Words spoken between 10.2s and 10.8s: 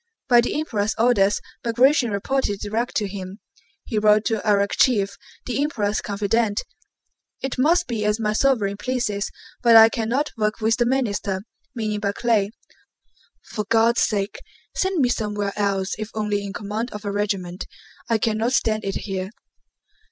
work with